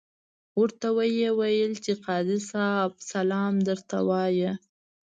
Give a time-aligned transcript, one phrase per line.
[0.59, 4.53] ورته ویې ویل چې قاضي صاحب سلام درته وایه.